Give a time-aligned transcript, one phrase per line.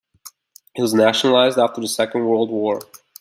[0.73, 2.79] It was nationalised after the Second World War.